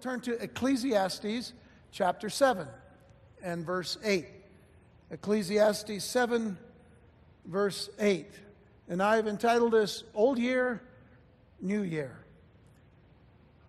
[0.00, 1.52] Turn to Ecclesiastes
[1.92, 2.66] chapter 7
[3.42, 4.26] and verse 8.
[5.10, 6.58] Ecclesiastes 7,
[7.46, 8.26] verse 8.
[8.88, 10.82] And I've entitled this Old Year,
[11.60, 12.18] New Year.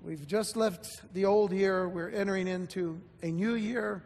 [0.02, 4.03] We've just left the old year, we're entering into a new year.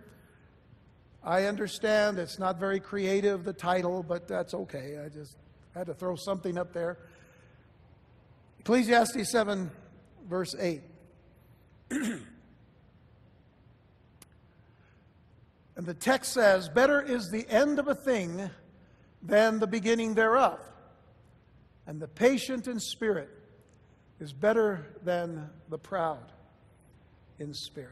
[1.23, 4.97] I understand it's not very creative, the title, but that's okay.
[5.03, 5.37] I just
[5.73, 6.97] had to throw something up there.
[8.59, 9.71] Ecclesiastes 7,
[10.27, 10.81] verse 8.
[11.91, 12.25] and
[15.75, 18.49] the text says, Better is the end of a thing
[19.21, 20.59] than the beginning thereof.
[21.85, 23.29] And the patient in spirit
[24.19, 26.31] is better than the proud
[27.39, 27.91] in spirit.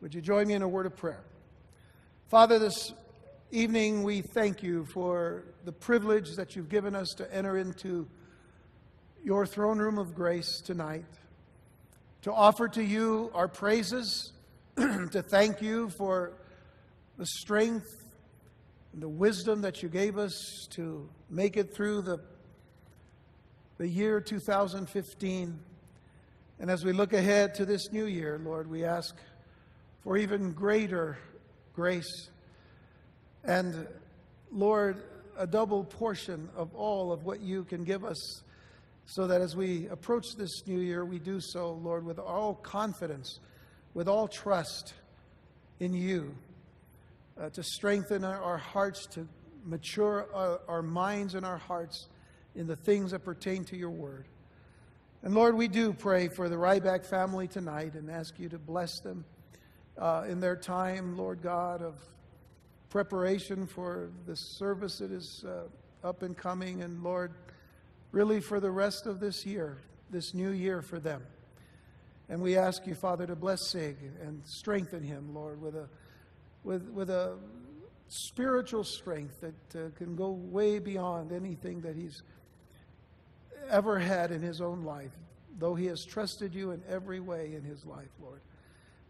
[0.00, 1.22] Would you join me in a word of prayer?
[2.28, 2.92] Father, this
[3.50, 8.08] evening we thank you for the privilege that you've given us to enter into
[9.22, 11.04] your throne room of grace tonight
[12.22, 14.32] to offer to you our praises,
[14.76, 16.32] to thank you for
[17.18, 18.04] the strength
[18.92, 22.18] and the wisdom that you gave us to make it through the,
[23.78, 25.58] the year 2015.
[26.60, 29.16] And as we look ahead to this new year, Lord, we ask
[30.04, 31.18] for even greater
[31.74, 32.28] grace
[33.44, 33.88] and,
[34.52, 35.02] Lord,
[35.36, 38.42] a double portion of all of what you can give us
[39.06, 43.40] so that as we approach this new year, we do so, Lord, with all confidence,
[43.94, 44.94] with all trust
[45.80, 46.34] in you,
[47.40, 49.26] uh, to strengthen our, our, hearts, to
[49.64, 52.08] mature our, our, minds and our hearts
[52.54, 54.26] in the things that pertain to your word.
[55.22, 59.00] And Lord, we do pray for the Ryback family tonight and ask you to bless
[59.00, 59.24] them
[59.98, 61.94] uh, in their time, Lord God, of
[62.90, 66.82] preparation for the service that is uh, up and coming.
[66.82, 67.32] And Lord,
[68.12, 69.78] really for the rest of this year,
[70.10, 71.22] this new year for them.
[72.28, 75.88] And we ask you, Father, to bless Sig and strengthen him, Lord, with a,
[76.62, 77.36] with, with a
[78.08, 82.22] spiritual strength that uh, can go way beyond anything that he's
[83.70, 85.12] ever had in his own life,
[85.58, 88.40] though he has trusted you in every way in his life, Lord.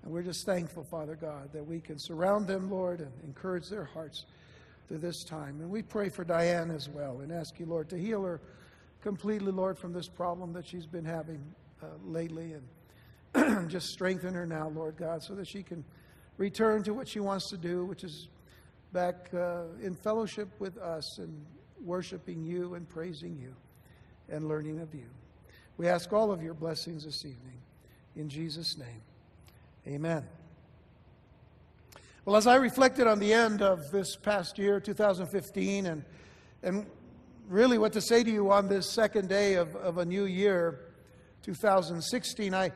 [0.02, 3.84] And we're just thankful, Father God, that we can surround them, Lord, and encourage their
[3.84, 4.24] hearts
[4.88, 5.60] through this time.
[5.60, 8.40] And we pray for Diane as well and ask you, Lord, to heal her
[9.02, 11.42] completely, Lord, from this problem that she's been having
[11.82, 12.54] uh, lately.
[13.34, 15.84] And just strengthen her now, Lord God, so that she can
[16.38, 18.28] return to what she wants to do, which is
[18.92, 21.44] back uh, in fellowship with us and
[21.84, 23.54] worshiping you and praising you
[24.28, 25.06] and learning of you.
[25.76, 27.60] We ask all of your blessings this evening.
[28.16, 29.02] In Jesus' name,
[29.86, 30.24] amen.
[32.24, 36.04] Well, as I reflected on the end of this past year, 2015, and,
[36.62, 36.86] and
[37.52, 40.80] really what to say to you on this second day of, of a new year,
[41.42, 42.54] 2016.
[42.54, 42.72] I,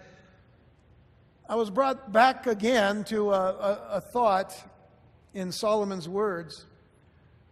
[1.48, 4.54] I was brought back again to a, a, a thought
[5.32, 6.66] in Solomon's words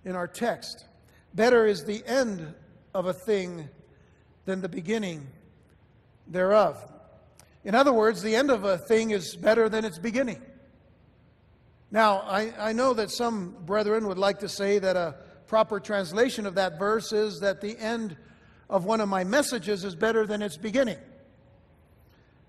[0.05, 0.85] in our text.
[1.33, 2.55] Better is the end
[2.93, 3.71] of a thing
[4.45, 5.27] than the beginning
[6.27, 6.77] thereof.
[7.65, 10.43] In other words, the end of a thing is better than its beginning.
[11.91, 15.15] Now, I, I know that some brethren would like to say that a
[15.47, 18.17] proper translation of that verse is that the end
[18.69, 20.99] of one of my messages is better than its beginning.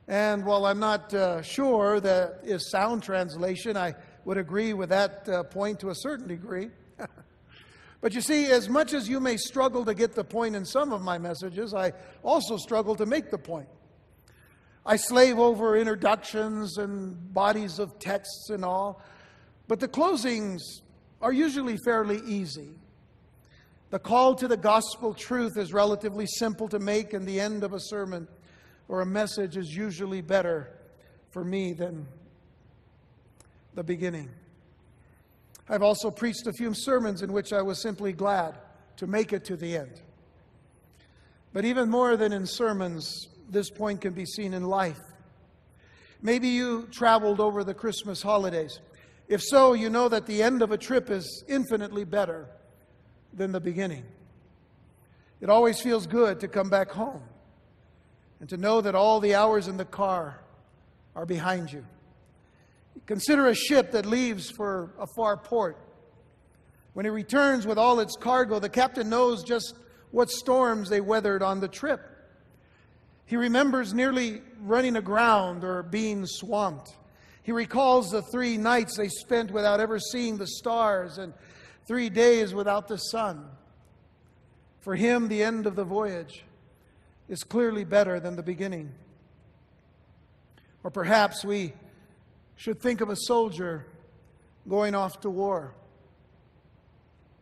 [0.08, 5.28] And while I'm not uh, sure that is sound translation, I would agree with that
[5.28, 6.70] uh, point to a certain degree.
[8.02, 10.94] but you see, as much as you may struggle to get the point in some
[10.94, 13.68] of my messages, I also struggle to make the point.
[14.86, 19.02] I slave over introductions and bodies of texts and all,
[19.68, 20.62] but the closings
[21.20, 22.76] are usually fairly easy.
[23.96, 27.72] The call to the gospel truth is relatively simple to make, and the end of
[27.72, 28.28] a sermon
[28.90, 30.70] or a message is usually better
[31.32, 32.06] for me than
[33.74, 34.30] the beginning.
[35.70, 38.58] I've also preached a few sermons in which I was simply glad
[38.98, 40.02] to make it to the end.
[41.54, 45.00] But even more than in sermons, this point can be seen in life.
[46.22, 48.82] Maybe you traveled over the Christmas holidays.
[49.30, 52.50] If so, you know that the end of a trip is infinitely better
[53.36, 54.04] than the beginning.
[55.42, 57.22] It always feels good to come back home
[58.40, 60.40] and to know that all the hours in the car
[61.16, 61.86] are behind you.
[63.06, 65.78] Consider a ship that leaves for a far port.
[66.94, 69.76] When it returns with all its cargo, the captain knows just
[70.12, 72.02] what storms they weathered on the trip.
[73.26, 76.96] He remembers nearly running aground or being swamped.
[77.44, 81.34] He recalls the three nights they spent without ever seeing the stars and
[81.86, 83.46] three days without the sun.
[84.82, 86.44] For him, the end of the voyage
[87.28, 88.92] is clearly better than the beginning.
[90.84, 91.74] Or perhaps we
[92.56, 93.88] should think of a soldier
[94.68, 95.74] going off to war.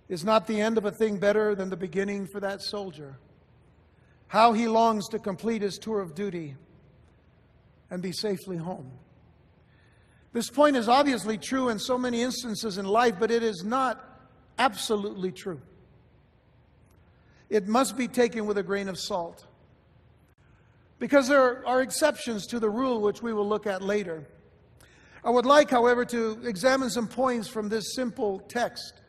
[0.09, 3.17] Is not the end of a thing better than the beginning for that soldier?
[4.27, 6.55] How he longs to complete his tour of duty
[7.89, 8.91] and be safely home.
[10.33, 14.12] This point is obviously true in so many instances in life, but it is not
[14.57, 15.61] absolutely true.
[17.49, 19.45] It must be taken with a grain of salt.
[20.99, 24.25] Because there are exceptions to the rule, which we will look at later.
[25.23, 29.01] I would like, however, to examine some points from this simple text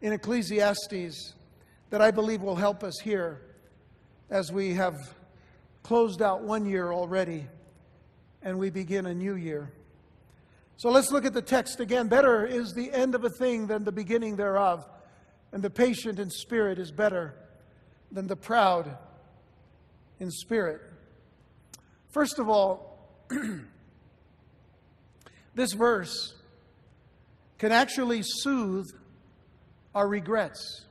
[0.00, 1.34] in Ecclesiastes
[1.90, 3.40] that I believe will help us here
[4.30, 5.14] as we have
[5.82, 7.46] closed out one year already
[8.42, 9.70] and we begin a new year.
[10.76, 12.08] So let's look at the text again.
[12.08, 14.86] Better is the end of a thing than the beginning thereof,
[15.52, 17.34] and the patient in spirit is better
[18.10, 18.96] than the proud
[20.18, 20.80] in spirit.
[22.10, 22.98] First of all,
[25.54, 26.34] this verse
[27.58, 28.86] can actually soothe
[29.94, 30.84] our regrets.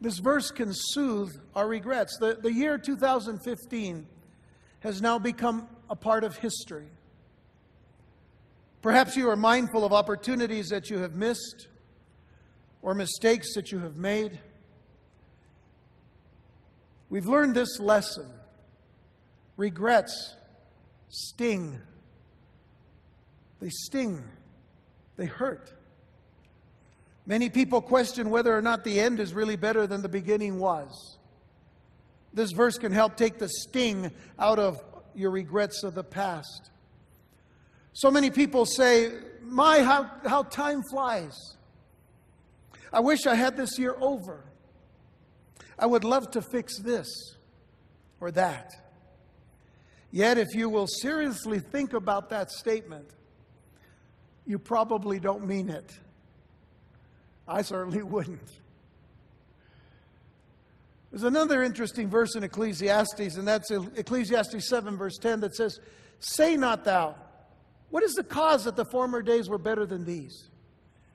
[0.00, 2.18] This verse can soothe our regrets.
[2.18, 4.06] The, the year 2015
[4.80, 6.86] has now become a part of history.
[8.80, 11.68] Perhaps you are mindful of opportunities that you have missed
[12.82, 14.38] or mistakes that you have made.
[17.10, 18.26] We've learned this lesson
[19.56, 20.36] regrets
[21.08, 21.78] sting.
[23.60, 24.22] They sting,
[25.16, 25.72] they hurt.
[27.26, 31.18] Many people question whether or not the end is really better than the beginning was.
[32.32, 34.82] This verse can help take the sting out of
[35.14, 36.70] your regrets of the past.
[37.98, 39.10] So many people say,
[39.42, 41.34] My, how, how time flies.
[42.92, 44.44] I wish I had this year over.
[45.76, 47.08] I would love to fix this
[48.20, 48.70] or that.
[50.12, 53.10] Yet, if you will seriously think about that statement,
[54.46, 55.90] you probably don't mean it.
[57.48, 58.48] I certainly wouldn't.
[61.10, 65.80] There's another interesting verse in Ecclesiastes, and that's Ecclesiastes 7, verse 10, that says,
[66.20, 67.16] Say not thou,
[67.90, 70.48] what is the cause that the former days were better than these?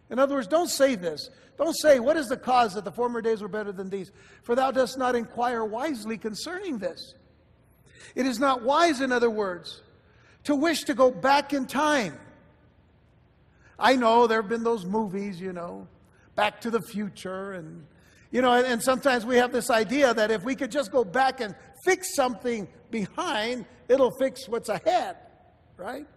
[0.10, 1.30] In other words, don't say this.
[1.58, 4.12] Don't say, What is the cause that the former days were better than these?
[4.44, 7.16] For thou dost not inquire wisely concerning this.
[8.16, 9.82] It is not wise, in other words,
[10.44, 12.20] to wish to go back in time.
[13.80, 15.88] I know there have been those movies, you know,
[16.36, 17.86] Back to the Future and
[18.32, 21.04] you know, and, and sometimes we have this idea that if we could just go
[21.04, 21.54] back and
[21.86, 25.18] fix something behind, it'll fix what's ahead,
[25.78, 26.08] right?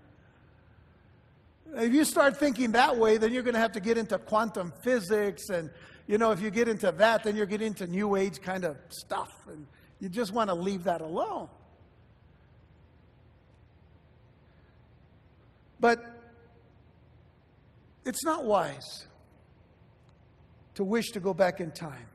[1.74, 4.72] If you start thinking that way, then you're going to have to get into quantum
[4.82, 5.48] physics.
[5.50, 5.70] And,
[6.06, 8.76] you know, if you get into that, then you're getting into new age kind of
[8.88, 9.32] stuff.
[9.48, 9.66] And
[10.00, 11.48] you just want to leave that alone.
[15.78, 16.04] But
[18.04, 19.06] it's not wise
[20.74, 22.06] to wish to go back in time.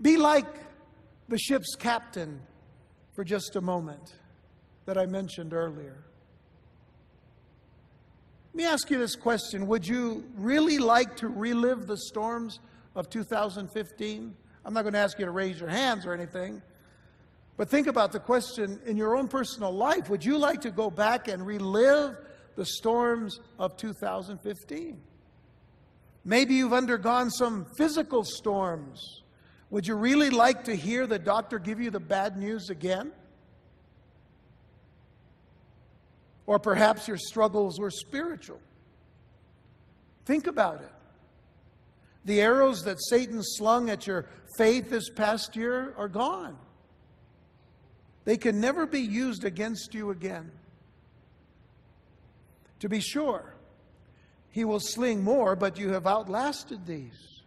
[0.00, 0.46] Be like
[1.28, 2.40] the ship's captain
[3.14, 4.14] for just a moment
[4.86, 6.04] that I mentioned earlier.
[8.52, 12.60] Let me ask you this question Would you really like to relive the storms
[12.94, 14.34] of 2015?
[14.66, 16.60] I'm not going to ask you to raise your hands or anything,
[17.56, 20.10] but think about the question in your own personal life.
[20.10, 22.18] Would you like to go back and relive
[22.54, 25.00] the storms of 2015?
[26.26, 29.22] Maybe you've undergone some physical storms.
[29.70, 33.12] Would you really like to hear the doctor give you the bad news again?
[36.52, 38.60] Or perhaps your struggles were spiritual.
[40.26, 40.92] Think about it.
[42.26, 44.26] The arrows that Satan slung at your
[44.58, 46.58] faith this past year are gone.
[48.26, 50.50] They can never be used against you again.
[52.80, 53.54] To be sure,
[54.50, 57.40] he will sling more, but you have outlasted these.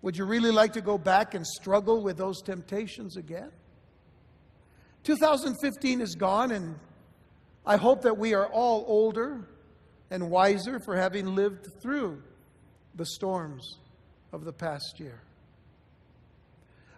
[0.00, 3.50] Would you really like to go back and struggle with those temptations again?
[5.04, 6.74] 2015 is gone, and
[7.66, 9.48] I hope that we are all older
[10.10, 12.22] and wiser for having lived through
[12.94, 13.78] the storms
[14.32, 15.20] of the past year.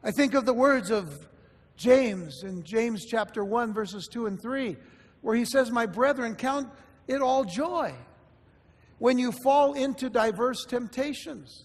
[0.02, 1.28] I think of the words of
[1.76, 4.76] James in James chapter 1, verses 2 and 3,
[5.20, 6.68] where he says, My brethren, count
[7.06, 7.94] it all joy
[8.98, 11.64] when you fall into diverse temptations.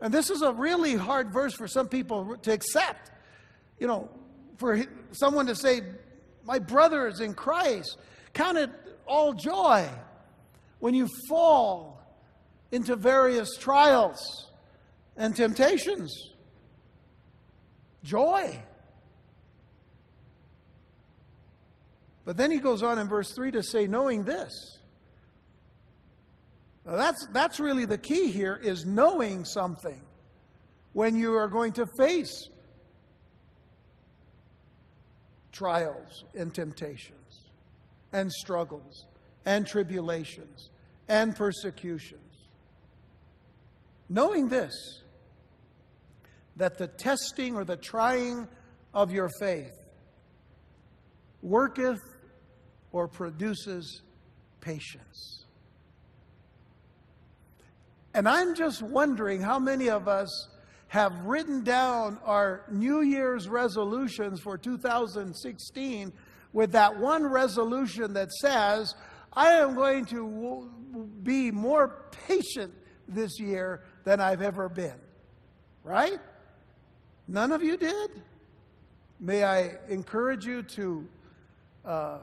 [0.00, 3.12] And this is a really hard verse for some people to accept.
[3.78, 4.10] You know,
[4.56, 5.82] for someone to say,
[6.44, 7.98] My brothers in Christ,
[8.32, 8.70] count it
[9.06, 9.88] all joy
[10.80, 12.00] when you fall
[12.72, 14.50] into various trials
[15.16, 16.32] and temptations.
[18.02, 18.58] Joy.
[22.24, 24.78] But then he goes on in verse 3 to say, knowing this.
[26.84, 30.00] Now that's, that's really the key here is knowing something
[30.92, 32.48] when you are going to face
[35.52, 37.44] trials and temptations
[38.12, 39.06] and struggles
[39.44, 40.70] and tribulations
[41.08, 42.20] and persecutions.
[44.08, 45.02] Knowing this,
[46.56, 48.46] that the testing or the trying
[48.92, 49.72] of your faith
[51.40, 52.00] worketh
[52.92, 54.02] or produces
[54.60, 55.44] patience.
[58.14, 60.48] And I'm just wondering how many of us
[60.92, 66.12] have written down our New Year's resolutions for 2016
[66.52, 68.94] with that one resolution that says,
[69.32, 70.70] I am going to
[71.22, 72.74] be more patient
[73.08, 75.00] this year than I've ever been.
[75.82, 76.20] Right?
[77.26, 78.10] None of you did?
[79.18, 81.08] May I encourage you to
[81.86, 82.18] uh,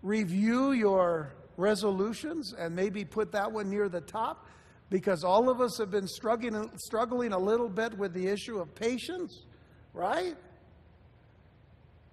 [0.00, 4.46] review your resolutions and maybe put that one near the top
[4.90, 8.74] because all of us have been struggling, struggling a little bit with the issue of
[8.74, 9.44] patience,
[9.92, 10.36] right?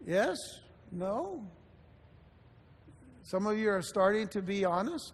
[0.06, 0.38] Yes?
[0.92, 1.46] No?
[3.24, 5.14] Some of you are starting to be honest.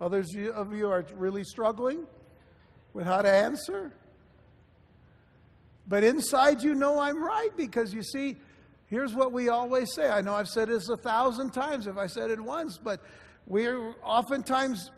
[0.00, 2.06] Others of you are really struggling
[2.92, 3.92] with how to answer.
[5.88, 8.36] But inside you know I'm right because you see,
[8.86, 10.10] here's what we always say.
[10.10, 13.00] I know I've said this a thousand times if I said it once, but
[13.46, 14.90] we're oftentimes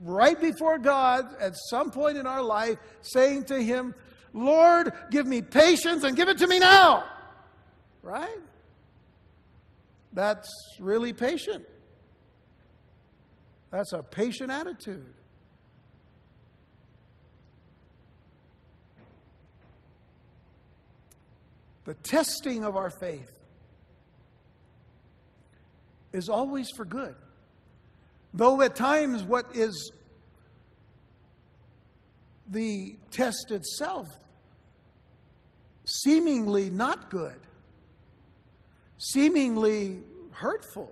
[0.00, 3.94] right before God at some point in our life saying to Him,
[4.32, 7.04] Lord, give me patience and give it to me now.
[8.02, 8.38] Right?
[10.12, 10.48] That's
[10.80, 11.64] really patient.
[13.70, 15.14] That's a patient attitude.
[21.84, 23.32] The testing of our faith
[26.12, 27.14] is always for good.
[28.34, 29.92] Though at times what is
[32.48, 34.06] the test itself
[35.84, 37.40] seemingly not good,
[38.98, 40.90] seemingly hurtful,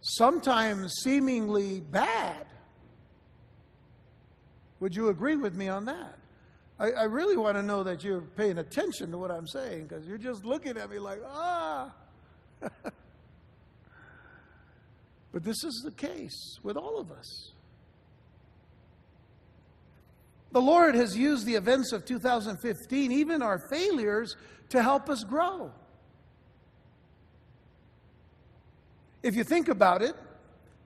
[0.00, 2.46] sometimes seemingly bad.
[4.80, 6.18] Would you agree with me on that?
[6.78, 10.06] I, I really want to know that you're paying attention to what I'm saying because
[10.06, 11.92] you're just looking at me like, ah.
[15.32, 17.52] but this is the case with all of us.
[20.52, 24.36] The Lord has used the events of 2015, even our failures,
[24.68, 25.72] to help us grow.
[29.22, 30.14] If you think about it,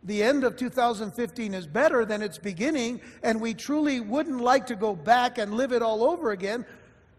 [0.05, 4.77] the end of 2015 is better than its beginning, and we truly wouldn't like to
[4.77, 6.65] go back and live it all over again.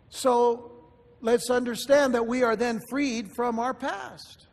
[0.10, 0.72] So
[1.19, 4.47] let's understand that we are then freed from our past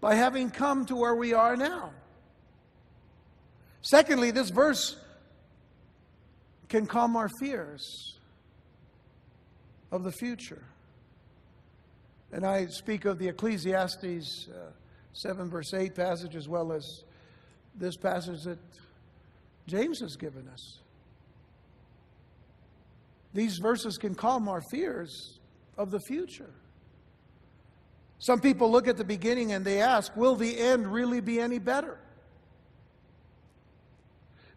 [0.00, 1.90] by having come to where we are now.
[3.82, 4.96] Secondly, this verse
[6.68, 8.18] can calm our fears
[9.92, 10.64] of the future.
[12.32, 14.70] And I speak of the Ecclesiastes uh,
[15.12, 17.04] 7, verse 8 passage, as well as
[17.76, 18.58] this passage that
[19.66, 20.80] James has given us.
[23.32, 25.38] These verses can calm our fears
[25.76, 26.50] of the future.
[28.18, 31.58] Some people look at the beginning and they ask, will the end really be any
[31.58, 31.98] better?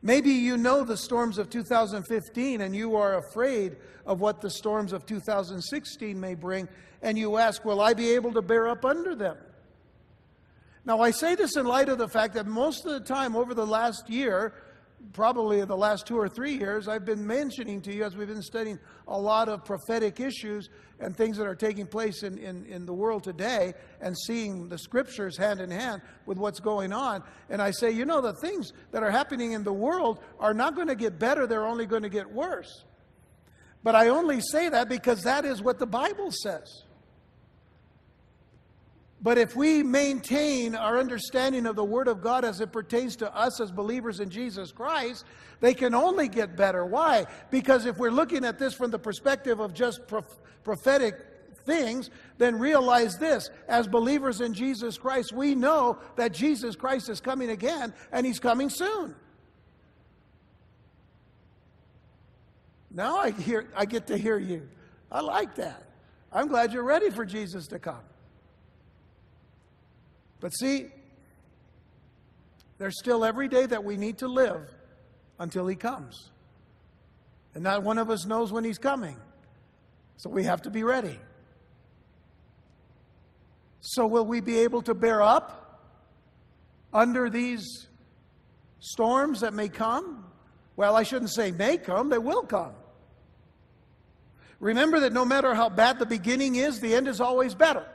[0.01, 3.75] Maybe you know the storms of 2015 and you are afraid
[4.05, 6.69] of what the storms of 2016 may bring,
[7.01, 9.37] and you ask, Will I be able to bear up under them?
[10.85, 13.53] Now, I say this in light of the fact that most of the time over
[13.53, 14.53] the last year,
[15.13, 18.41] probably the last two or three years, I've been mentioning to you as we've been
[18.41, 22.85] studying a lot of prophetic issues and things that are taking place in, in, in,
[22.85, 27.23] the world today and seeing the scriptures hand in hand with what's going on.
[27.49, 30.75] And I say, you know, the things that are happening in the world are not
[30.75, 32.83] going to get better, they're only going to get worse.
[33.83, 36.83] But I only say that because that is what the Bible says.
[39.21, 43.35] But if we maintain our understanding of the Word of God as it pertains to
[43.35, 45.25] us as believers in Jesus Christ,
[45.59, 46.85] they can only get better.
[46.85, 47.25] Why?
[47.51, 50.01] Because if we're looking at this from the perspective of just
[50.63, 51.15] prophetic
[51.65, 57.19] things, then realize this as believers in Jesus Christ, we know that Jesus Christ is
[57.19, 59.15] coming again and He's coming soon.
[62.89, 64.67] Now I, hear, I get to hear you.
[65.11, 65.83] I like that.
[66.31, 67.99] I'm glad you're ready for Jesus to come.
[70.39, 70.87] But see,
[72.77, 74.69] there's still every day that we need to live
[75.37, 76.29] until He comes.
[77.53, 79.17] And not one of us knows when He's coming.
[80.17, 81.19] So we have to be ready.
[83.81, 85.89] So, will we be able to bear up
[86.93, 87.87] under these
[88.79, 90.25] storms that may come?
[90.75, 92.73] Well, I shouldn't say may come, they will come.
[94.59, 97.85] Remember that no matter how bad the beginning is, the end is always better.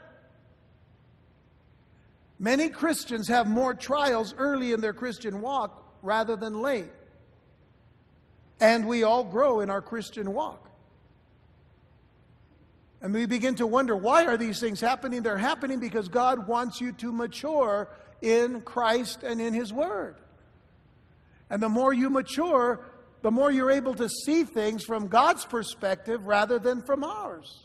[2.37, 6.91] Many Christians have more trials early in their Christian walk rather than late.
[8.59, 10.69] And we all grow in our Christian walk.
[13.01, 15.21] And we begin to wonder why are these things happening?
[15.21, 17.89] They're happening because God wants you to mature
[18.21, 20.15] in Christ and in His Word.
[21.49, 22.83] And the more you mature,
[23.21, 27.64] the more you're able to see things from God's perspective rather than from ours.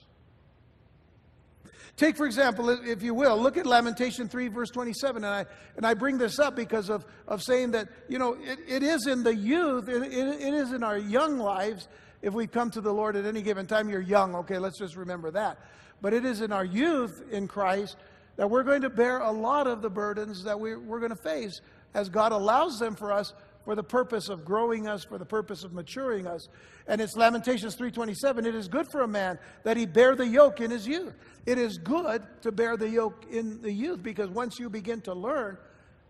[2.00, 5.22] Take, for example, if you will, look at Lamentation 3, verse 27.
[5.22, 5.44] And I,
[5.76, 9.06] and I bring this up because of, of saying that, you know, it, it is
[9.06, 11.88] in the youth, it, it, it is in our young lives.
[12.22, 14.96] If we come to the Lord at any given time, you're young, okay, let's just
[14.96, 15.58] remember that.
[16.00, 17.98] But it is in our youth in Christ
[18.36, 21.22] that we're going to bear a lot of the burdens that we, we're going to
[21.22, 21.60] face
[21.92, 25.64] as God allows them for us for the purpose of growing us, for the purpose
[25.64, 26.48] of maturing us.
[26.86, 30.60] And it's Lamentations 3:27, it is good for a man that he bear the yoke
[30.60, 31.14] in his youth.
[31.46, 35.14] It is good to bear the yoke in the youth because once you begin to
[35.14, 35.58] learn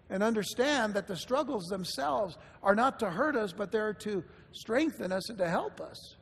[0.09, 5.13] and understand that the struggles themselves are not to hurt us, but they're to strengthen
[5.13, 6.17] us and to help us,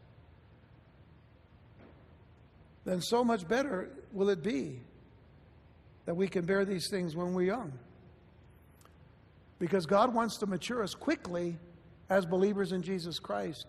[2.85, 4.81] then so much better will it be
[6.07, 7.73] that we can bear these things when we're young.
[9.59, 11.59] Because God wants to mature us quickly
[12.11, 13.67] as believers in Jesus Christ,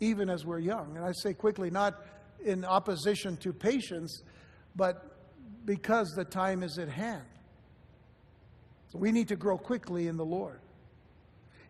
[0.00, 0.96] even as we're young.
[0.96, 2.00] And I say quickly, not
[2.44, 4.22] in opposition to patience,
[4.76, 5.16] but
[5.64, 7.24] because the time is at hand.
[8.92, 10.60] So we need to grow quickly in the Lord.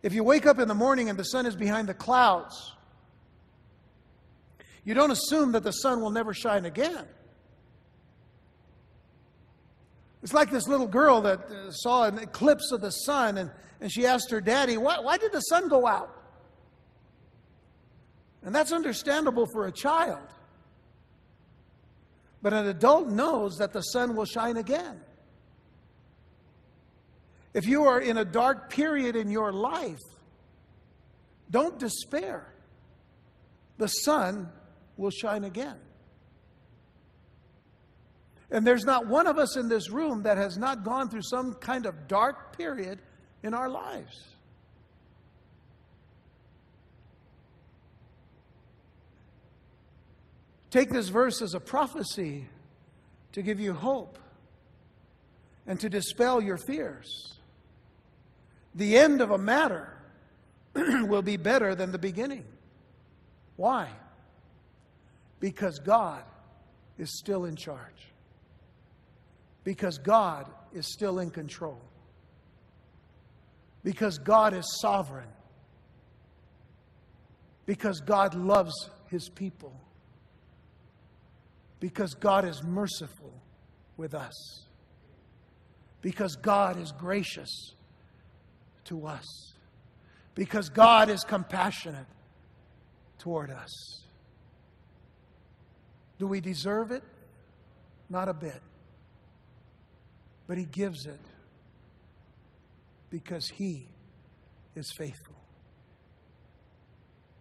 [0.03, 2.75] If you wake up in the morning and the sun is behind the clouds,
[4.85, 7.07] you don't assume that the sun will never shine again.
[10.25, 13.51] It's like this little girl that uh, saw an eclipse of the sun and,
[13.83, 16.17] and she asked her daddy, why, why did the sun go out?
[18.43, 20.27] And that's understandable for a child.
[22.41, 24.99] But an adult knows that the sun will shine again.
[27.53, 30.01] If you are in a dark period in your life,
[31.51, 32.55] don't despair.
[33.77, 34.49] The sun
[34.97, 35.77] will shine again.
[38.55, 41.55] And there's not one of us in this room that has not gone through some
[41.55, 43.01] kind of dark period
[43.43, 44.23] in our lives.
[50.71, 52.47] Take this verse as a prophecy
[53.33, 54.21] to give you hope
[55.67, 57.35] and to dispel your fears.
[58.77, 59.99] The end of a matter
[60.75, 62.45] will be better than the beginning.
[63.57, 63.89] Why?
[65.41, 66.23] Because God
[66.99, 68.14] is still in charge
[69.65, 71.81] because God is still in control.
[73.83, 75.29] Because God is sovereign.
[77.67, 78.73] Because God loves
[79.09, 79.75] his people.
[81.81, 83.33] Because God is merciful
[83.97, 84.65] with us.
[86.03, 87.75] Because God is gracious
[88.85, 89.55] to us.
[90.35, 92.07] Because God is compassionate
[93.19, 94.03] toward us.
[96.19, 97.03] Do we deserve it?
[98.11, 98.61] Not a bit.
[100.47, 101.21] But He gives it
[103.11, 103.89] because He
[104.75, 105.35] is faithful.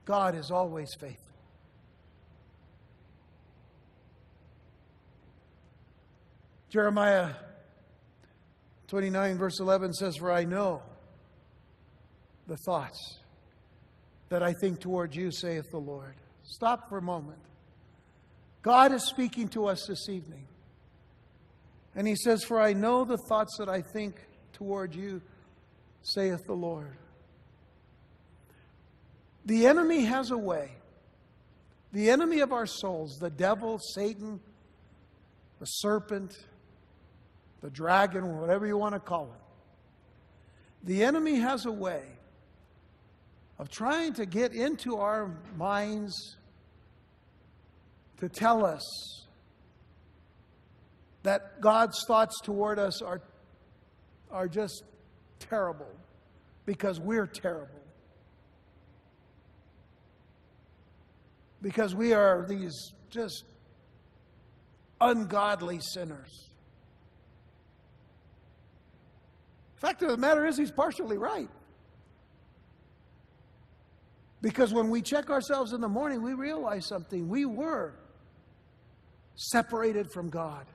[0.05, 1.19] God is always faithful.
[6.69, 7.29] Jeremiah
[8.87, 10.81] 29, verse 11 says, For I know
[12.47, 13.19] the thoughts
[14.29, 16.15] that I think toward you, saith the Lord.
[16.43, 17.39] Stop for a moment.
[18.63, 20.47] God is speaking to us this evening.
[21.95, 24.15] And he says, For I know the thoughts that I think
[24.53, 25.21] toward you,
[26.01, 26.97] saith the Lord.
[29.45, 30.71] The enemy has a way.
[31.91, 34.39] The enemy of our souls, the devil, Satan,
[35.59, 36.37] the serpent,
[37.61, 40.87] the dragon, whatever you want to call it.
[40.87, 42.03] The enemy has a way
[43.59, 46.37] of trying to get into our minds
[48.17, 49.22] to tell us
[51.23, 53.21] that God's thoughts toward us are,
[54.29, 54.83] are just
[55.39, 55.89] terrible
[56.65, 57.81] because we're terrible.
[61.61, 63.45] Because we are these just
[64.99, 66.49] ungodly sinners.
[69.83, 71.49] fact of the matter is, he's partially right.
[74.41, 77.27] Because when we check ourselves in the morning, we realize something.
[77.27, 77.93] We were
[79.35, 80.65] separated from God.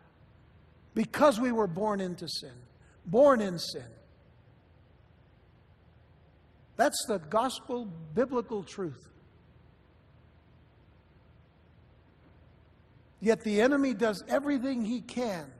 [0.94, 2.54] Because we were born into sin,
[3.06, 3.84] born in sin.
[6.76, 9.08] That's the gospel biblical truth.
[13.20, 15.50] Yet the enemy does everything he can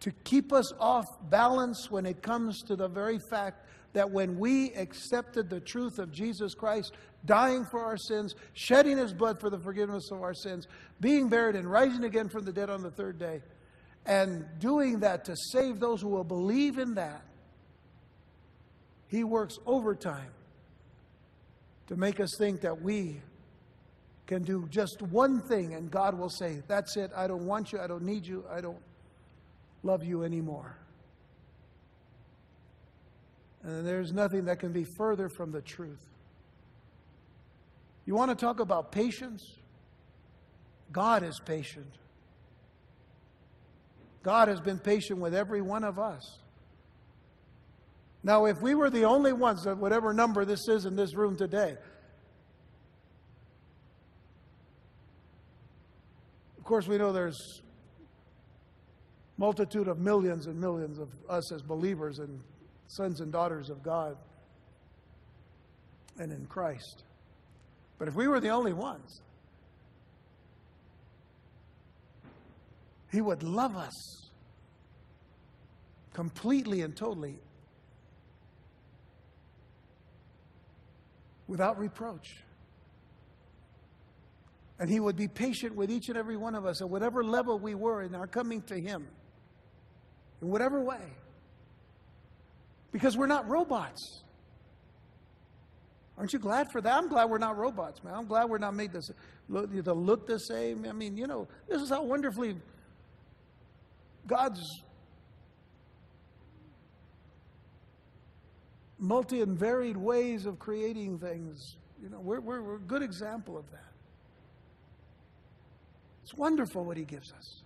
[0.00, 4.72] to keep us off balance when it comes to the very fact that when we
[4.74, 6.92] accepted the truth of Jesus Christ,
[7.24, 10.66] dying for our sins, shedding his blood for the forgiveness of our sins,
[11.00, 13.42] being buried and rising again from the dead on the third day,
[14.06, 17.22] and doing that to save those who will believe in that,
[19.06, 20.32] he works overtime
[21.86, 23.20] to make us think that we
[24.26, 27.10] can do just one thing and God will say, That's it.
[27.14, 27.80] I don't want you.
[27.80, 28.44] I don't need you.
[28.50, 28.80] I don't
[29.82, 30.76] love you anymore.
[33.62, 36.00] And there's nothing that can be further from the truth.
[38.06, 39.58] You want to talk about patience?
[40.90, 41.92] God is patient.
[44.22, 46.38] God has been patient with every one of us.
[48.22, 51.76] Now, if we were the only ones, whatever number this is in this room today,
[56.56, 57.62] of course, we know there's
[59.38, 62.40] multitude of millions and millions of us as believers and
[62.86, 64.16] sons and daughters of God
[66.18, 67.02] and in Christ.
[67.98, 69.20] But if we were the only ones,
[73.12, 74.30] He would love us
[76.14, 77.38] completely and totally
[81.46, 82.38] without reproach.
[84.78, 87.58] And He would be patient with each and every one of us at whatever level
[87.58, 89.06] we were in our coming to Him,
[90.40, 91.04] in whatever way.
[92.92, 94.22] Because we're not robots.
[96.16, 96.94] Aren't you glad for that?
[96.94, 98.14] I'm glad we're not robots, man.
[98.14, 99.10] I'm glad we're not made this,
[99.50, 100.86] to look the same.
[100.88, 102.56] I mean, you know, this is how wonderfully
[104.26, 104.82] God's
[109.02, 111.76] multi and varied ways of creating things.
[112.02, 113.92] You know, we're, we're, we're a good example of that.
[116.22, 117.62] It's wonderful what He gives us.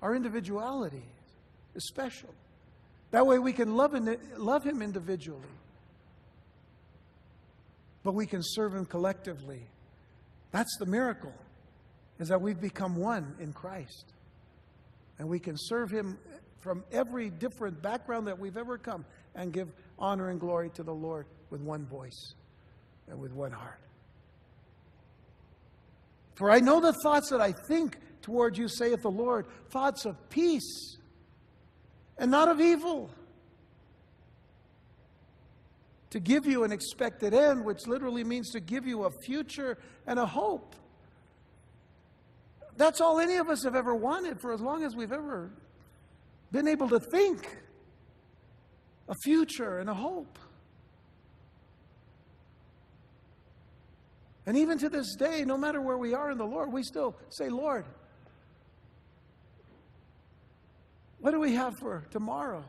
[0.00, 1.04] Our individuality
[1.74, 2.30] is special.
[3.10, 5.40] That way we can love, him, love Him individually,
[8.02, 9.62] but we can serve Him collectively.
[10.52, 11.34] That's the miracle,
[12.20, 14.13] is that we've become one in Christ.
[15.18, 16.18] And we can serve Him
[16.60, 20.94] from every different background that we've ever come and give honor and glory to the
[20.94, 22.34] Lord with one voice
[23.08, 23.80] and with one heart.
[26.34, 30.30] For I know the thoughts that I think toward you, saith the Lord, thoughts of
[30.30, 30.96] peace
[32.16, 33.10] and not of evil.
[36.10, 40.18] To give you an expected end, which literally means to give you a future and
[40.18, 40.74] a hope.
[42.76, 45.50] That's all any of us have ever wanted for as long as we've ever
[46.50, 47.58] been able to think
[49.08, 50.38] a future and a hope.
[54.46, 57.16] And even to this day, no matter where we are in the Lord, we still
[57.30, 57.86] say, Lord,
[61.24, 62.62] What do we have for tomorrow?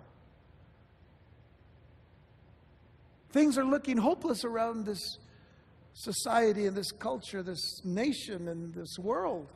[3.34, 5.18] Things are looking hopeless around this
[5.94, 9.50] society and this culture, this nation and this world.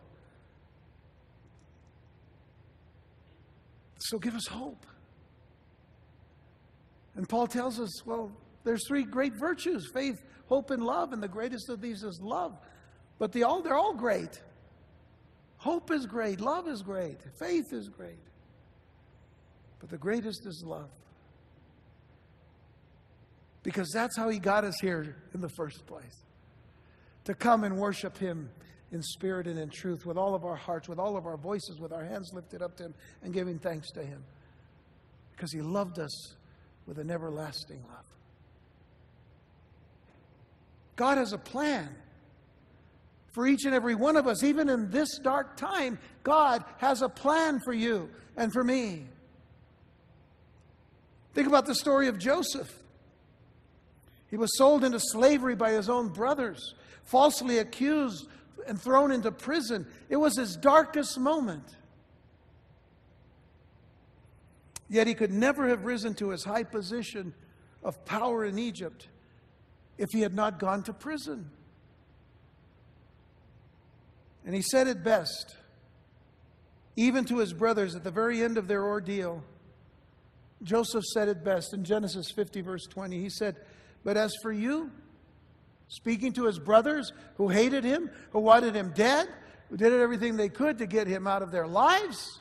[4.10, 4.88] So give us hope.
[7.16, 8.32] And Paul tells us, well,
[8.64, 12.58] there's three great virtues faith, hope, and love, and the greatest of these is love.
[13.20, 14.42] But they all, they're all great.
[15.58, 18.18] Hope is great, love is great, faith is great.
[19.80, 20.90] But the greatest is love.
[23.62, 26.26] Because that's how He got us here in the first place
[27.26, 28.50] to come and worship Him
[28.92, 31.80] in spirit and in truth with all of our hearts, with all of our voices,
[31.80, 34.24] with our hands lifted up to Him and giving thanks to Him.
[35.32, 36.34] Because He loved us
[36.86, 38.06] with an everlasting love.
[40.96, 41.96] God has a plan
[43.32, 44.44] for each and every one of us.
[44.44, 49.06] Even in this dark time, God has a plan for you and for me.
[51.34, 52.70] Think about the story of Joseph.
[54.30, 56.74] He was sold into slavery by his own brothers,
[57.04, 58.28] falsely accused
[58.68, 59.88] and thrown into prison.
[60.10, 61.76] It was his darkest moment.
[64.90, 67.34] Yet he could never have risen to his high position
[67.84, 69.08] of power in Egypt
[69.98, 71.50] if he had not gone to prison.
[74.46, 75.56] And he said it best,
[76.96, 79.44] even to his brothers at the very end of their ordeal.
[80.64, 83.20] Joseph said it best in Genesis 50, verse 20.
[83.20, 83.58] He said,
[84.04, 84.92] But as for you,
[85.90, 89.28] speaking to his brothers who hated him, who wanted him dead,
[89.70, 92.40] who did everything they could to get him out of their lives.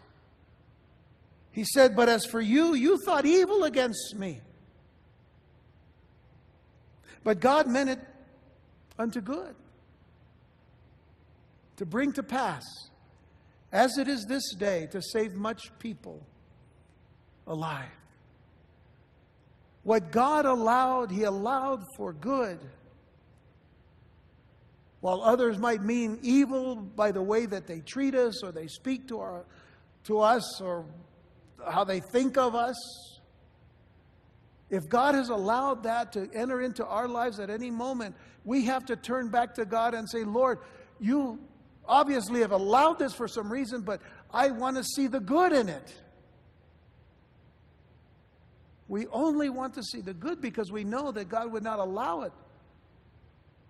[1.51, 4.41] He said, But as for you, you thought evil against me.
[7.25, 8.01] But God meant it
[8.99, 9.55] unto good,
[11.77, 12.65] to bring to pass,
[13.73, 16.23] as it is this day, to save much people
[17.47, 17.89] alive.
[19.83, 22.61] What God allowed, He allowed for good.
[25.01, 29.09] While others might mean evil by the way that they treat us or they speak
[29.09, 29.45] to, our,
[30.05, 30.85] to us or
[31.67, 32.77] how they think of us,
[34.71, 38.85] if God has allowed that to enter into our lives at any moment, we have
[38.87, 40.59] to turn back to God and say, Lord,
[41.01, 41.39] you
[41.87, 45.69] obviously have allowed this for some reason, but I want to see the good in
[45.69, 45.95] it.
[48.89, 52.23] We only want to see the good because we know that God would not allow
[52.23, 52.33] it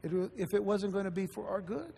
[0.02, 1.92] if it wasn't going to be for our good.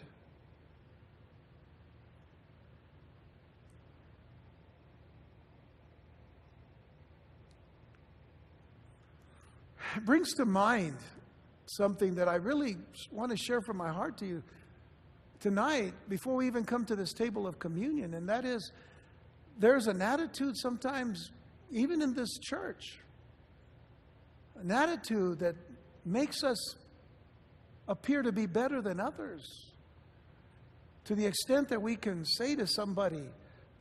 [9.97, 10.97] It brings to mind
[11.67, 12.77] something that I really
[13.11, 14.43] want to share from my heart to you
[15.41, 18.73] tonight before we even come to this table of communion, and that is
[19.59, 21.31] there's an attitude sometimes,
[21.71, 22.99] even in this church,
[24.57, 25.55] an attitude that
[26.05, 26.77] makes us
[27.91, 29.67] appear to be better than others.
[31.05, 33.25] To the extent that we can say to somebody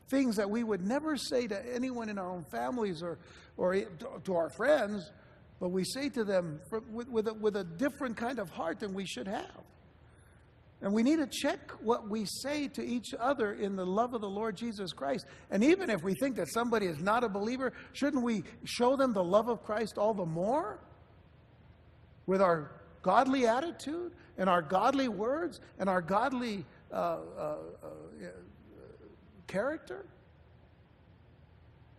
[0.10, 3.20] things that we would never say to anyone in our own families or,
[3.56, 3.76] or
[4.24, 5.12] to our friends,
[5.60, 6.60] but we say to them
[6.92, 9.62] with, with, a, with a different kind of heart than we should have.
[10.82, 14.22] And we need to check what we say to each other in the love of
[14.22, 15.26] the Lord Jesus Christ.
[15.52, 19.14] And even if we think that somebody is not a believer, shouldn't we show them
[19.14, 20.80] the love of Christ all the more?
[22.26, 27.88] With our godly attitude and our godly words and our godly uh, uh, uh,
[29.48, 30.06] character?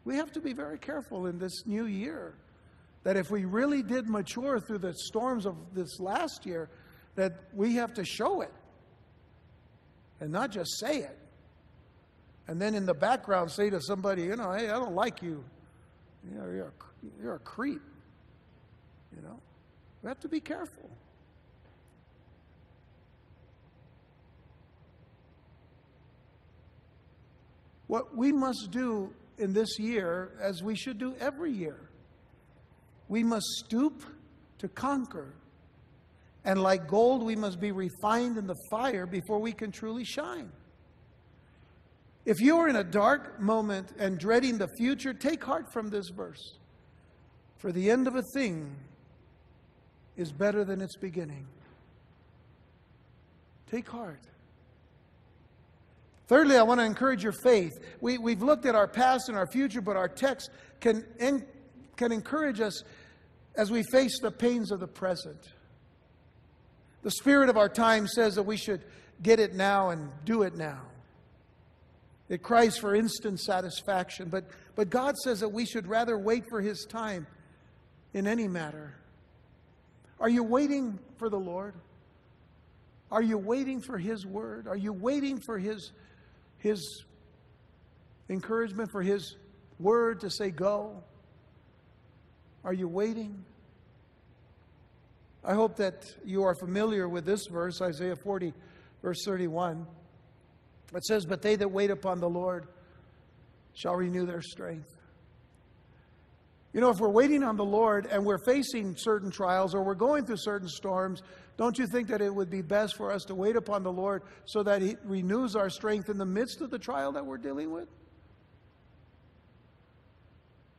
[0.05, 2.35] We have to be very careful in this new year
[3.03, 6.69] that if we really did mature through the storms of this last year,
[7.17, 8.53] that we have to show it
[10.21, 11.19] and not just say it.
[12.47, 15.45] And then in the background say to somebody, you know, hey, I don't like you.
[16.29, 17.81] You know, you're a, you're a creep.
[19.15, 19.41] You know,
[20.03, 20.89] we have to be careful.
[27.87, 31.81] What we must do in this year, as we should do every year,
[33.09, 34.05] we must stoop
[34.59, 35.35] to conquer
[36.45, 40.51] and like gold, we must be refined in the fire before we can truly shine.
[42.25, 46.09] If you are in a dark moment and dreading the future, take heart from this
[46.09, 46.57] verse.
[47.59, 48.75] For the end of a thing
[50.21, 51.47] is better than its beginning.
[53.71, 54.21] Take heart.
[56.29, 57.73] Thirdly, I want to encourage your faith.
[58.01, 61.05] We, we've looked at our past and our future, but our text can,
[61.97, 62.85] can encourage us
[63.57, 65.53] as we face the pains of the present.
[67.03, 68.85] The spirit of our time says that we should
[69.23, 70.83] get it now and do it now.
[72.29, 74.45] It cries for instant satisfaction, but,
[74.77, 77.27] but God says that we should rather wait for His time
[78.15, 78.95] in any matter.
[80.21, 81.75] Are you waiting for the Lord?
[83.11, 84.69] Are you waiting for His word?
[84.69, 85.93] Are you waiting for His,
[86.59, 87.05] His
[88.29, 89.37] encouragement, for His
[89.79, 91.03] word to say go?
[92.63, 93.45] Are you waiting?
[95.43, 98.53] I hope that you are familiar with this verse, Isaiah 40,
[99.03, 99.87] verse 31.
[100.95, 102.67] It says, But they that wait upon the Lord
[103.73, 105.00] shall renew their strength.
[106.73, 109.95] You know, if we're waiting on the Lord and we're facing certain trials or we're
[109.95, 111.23] going through certain storms,
[111.57, 114.23] don't you think that it would be best for us to wait upon the Lord
[114.45, 117.73] so that He renews our strength in the midst of the trial that we're dealing
[117.73, 117.89] with?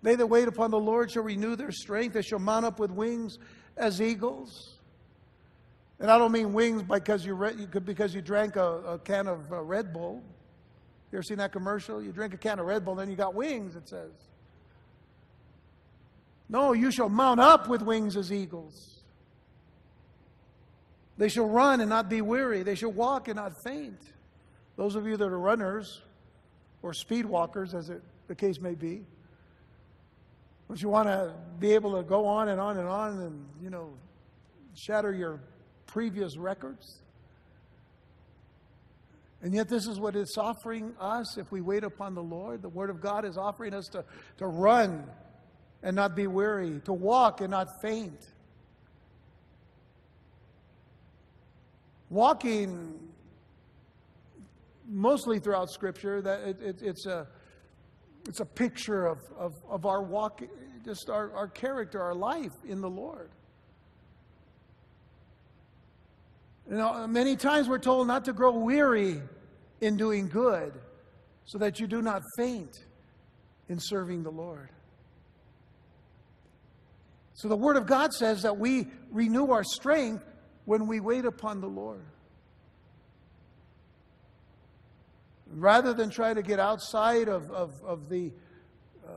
[0.01, 2.13] They that wait upon the Lord shall renew their strength.
[2.13, 3.37] They shall mount up with wings
[3.77, 4.77] as eagles.
[5.99, 9.51] And I don't mean wings because you, re- because you drank a, a can of
[9.51, 10.23] uh, Red Bull.
[11.11, 12.01] You ever seen that commercial?
[12.01, 14.11] You drink a can of Red Bull, then you got wings, it says.
[16.51, 18.99] No, you shall mount up with wings as eagles.
[21.17, 22.61] They shall run and not be weary.
[22.63, 24.01] They shall walk and not faint.
[24.75, 26.01] Those of you that are runners
[26.83, 29.05] or speed walkers, as it, the case may be,
[30.67, 33.69] don't you want to be able to go on and on and on and, you
[33.69, 33.93] know,
[34.75, 35.39] shatter your
[35.85, 36.97] previous records?
[39.41, 42.61] And yet, this is what it's offering us if we wait upon the Lord.
[42.61, 44.03] The Word of God is offering us to,
[44.37, 45.05] to run
[45.83, 48.27] and not be weary, to walk and not faint.
[52.09, 52.99] Walking
[54.87, 57.27] mostly throughout Scripture, that it, it, it's, a,
[58.27, 60.41] it's a picture of, of, of our walk,
[60.83, 63.31] just our, our character, our life in the Lord.
[66.69, 69.21] You know, many times we're told not to grow weary
[69.81, 70.73] in doing good
[71.45, 72.85] so that you do not faint
[73.67, 74.69] in serving the Lord.
[77.41, 80.23] So the Word of God says that we renew our strength
[80.65, 82.05] when we wait upon the Lord.
[85.47, 88.31] Rather than try to get outside of, of, of the,
[89.03, 89.13] uh,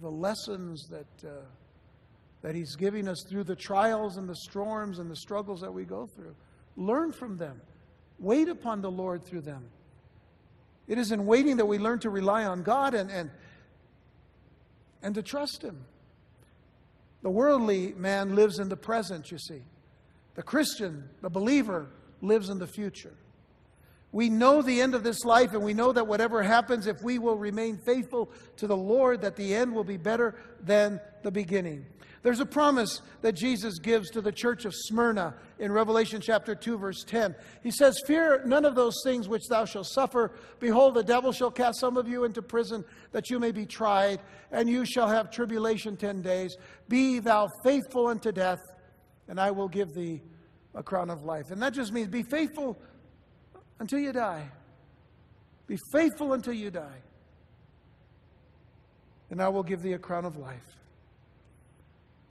[0.00, 1.42] the lessons that, uh,
[2.40, 5.84] that He's giving us through the trials and the storms and the struggles that we
[5.84, 6.34] go through,
[6.78, 7.60] learn from them.
[8.18, 9.64] Wait upon the Lord through them.
[10.88, 13.30] It is in waiting that we learn to rely on God and, and,
[15.02, 15.84] and to trust Him.
[17.26, 19.64] The worldly man lives in the present, you see.
[20.36, 21.88] The Christian, the believer,
[22.20, 23.14] lives in the future.
[24.12, 27.18] We know the end of this life, and we know that whatever happens, if we
[27.18, 31.84] will remain faithful to the Lord, that the end will be better than the beginning.
[32.26, 36.76] There's a promise that Jesus gives to the church of Smyrna in Revelation chapter 2,
[36.76, 37.36] verse 10.
[37.62, 40.32] He says, Fear none of those things which thou shalt suffer.
[40.58, 44.18] Behold, the devil shall cast some of you into prison, that you may be tried,
[44.50, 46.56] and you shall have tribulation ten days.
[46.88, 48.58] Be thou faithful unto death,
[49.28, 50.20] and I will give thee
[50.74, 51.52] a crown of life.
[51.52, 52.76] And that just means be faithful
[53.78, 54.50] until you die.
[55.68, 57.02] Be faithful until you die.
[59.30, 60.76] And I will give thee a crown of life.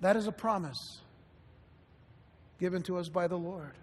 [0.01, 0.99] That is a promise
[2.59, 3.73] given to us by the Lord.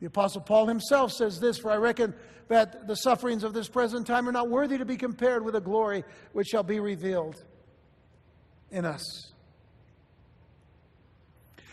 [0.00, 2.14] The Apostle Paul himself says this For I reckon
[2.48, 5.60] that the sufferings of this present time are not worthy to be compared with the
[5.60, 7.42] glory which shall be revealed
[8.70, 9.32] in us.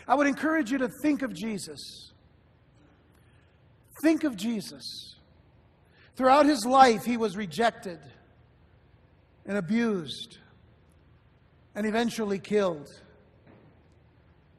[0.08, 2.12] I would encourage you to think of Jesus.
[4.02, 5.16] Think of Jesus.
[6.16, 7.98] Throughout his life, he was rejected
[9.44, 10.38] and abused
[11.74, 12.88] and eventually killed.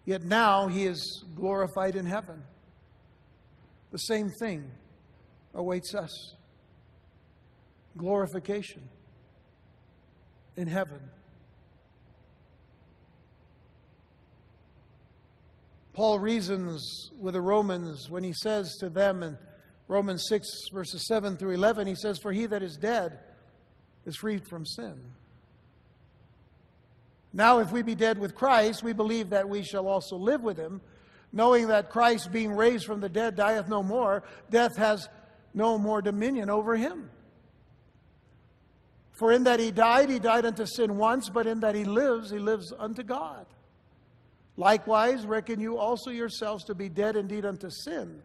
[0.07, 2.41] Yet now he is glorified in heaven.
[3.91, 4.71] The same thing
[5.53, 6.35] awaits us
[7.97, 8.87] glorification
[10.55, 11.01] in heaven.
[15.91, 19.37] Paul reasons with the Romans when he says to them in
[19.89, 23.19] Romans 6, verses 7 through 11, he says, For he that is dead
[24.05, 24.97] is freed from sin.
[27.33, 30.57] Now, if we be dead with Christ, we believe that we shall also live with
[30.57, 30.81] him,
[31.31, 34.23] knowing that Christ, being raised from the dead, dieth no more.
[34.49, 35.07] Death has
[35.53, 37.09] no more dominion over him.
[39.11, 42.29] For in that he died, he died unto sin once, but in that he lives,
[42.29, 43.45] he lives unto God.
[44.55, 48.21] Likewise, reckon you also yourselves to be dead indeed unto sin,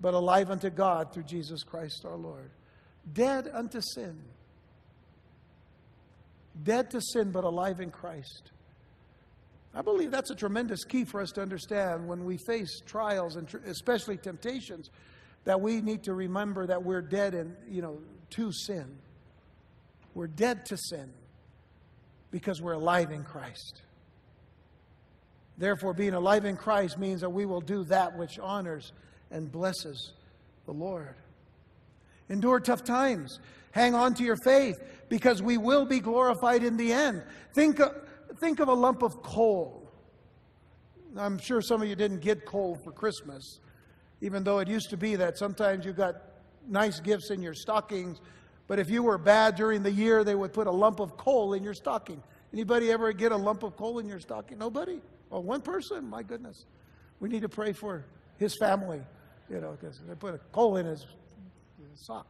[0.00, 2.50] but alive unto God through Jesus Christ our Lord.
[3.12, 4.18] Dead unto sin.
[6.62, 8.50] Dead to sin, but alive in Christ.
[9.74, 13.46] I believe that's a tremendous key for us to understand when we face trials and
[13.46, 14.90] tr- especially temptations
[15.44, 18.98] that we need to remember that we're dead and you know to sin.
[20.14, 21.12] We're dead to sin
[22.30, 23.82] because we're alive in Christ.
[25.58, 28.92] Therefore, being alive in Christ means that we will do that which honors
[29.30, 30.12] and blesses
[30.66, 31.14] the Lord.
[32.28, 33.38] Endure tough times.
[33.72, 34.76] Hang on to your faith
[35.08, 37.22] because we will be glorified in the end.
[37.54, 37.92] Think of,
[38.36, 39.90] think of a lump of coal.
[41.16, 43.60] I'm sure some of you didn't get coal for Christmas,
[44.20, 46.16] even though it used to be that sometimes you got
[46.68, 48.20] nice gifts in your stockings.
[48.66, 51.54] But if you were bad during the year, they would put a lump of coal
[51.54, 52.22] in your stocking.
[52.52, 54.58] Anybody ever get a lump of coal in your stocking?
[54.58, 55.00] Nobody?
[55.32, 56.08] Oh, one person?
[56.08, 56.66] My goodness.
[57.20, 58.04] We need to pray for
[58.36, 59.00] his family,
[59.50, 61.06] you know, because they put a coal in his
[61.94, 62.26] sock.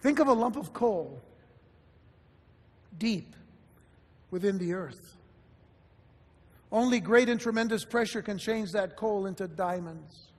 [0.00, 1.22] Think of a lump of coal
[2.98, 3.34] deep
[4.30, 5.16] within the earth.
[6.72, 10.32] Only great and tremendous pressure can change that coal into diamonds.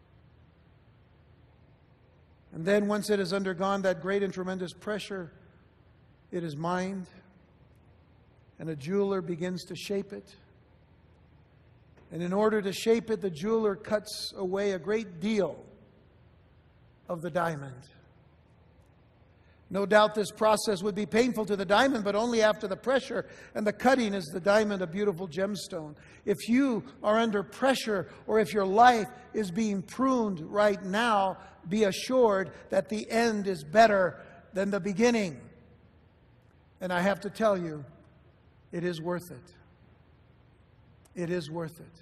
[2.53, 5.31] And then, once it has undergone that great and tremendous pressure,
[6.31, 7.07] it is mined
[8.59, 10.35] and a jeweler begins to shape it.
[12.11, 15.63] And in order to shape it, the jeweler cuts away a great deal
[17.09, 17.75] of the diamond.
[19.69, 23.25] No doubt this process would be painful to the diamond, but only after the pressure
[23.53, 25.95] and the cutting is the diamond a beautiful gemstone.
[26.25, 31.37] If you are under pressure or if your life is being pruned right now,
[31.67, 34.21] be assured that the end is better
[34.53, 35.41] than the beginning.
[36.79, 37.83] And I have to tell you,
[38.71, 39.53] it is worth it.
[41.21, 42.01] It is worth it.